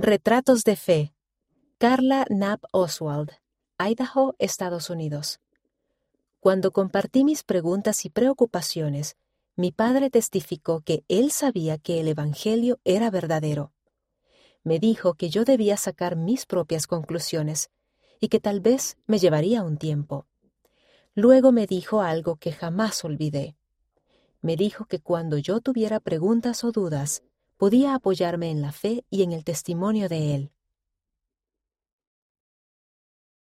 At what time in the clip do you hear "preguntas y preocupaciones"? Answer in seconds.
7.42-9.16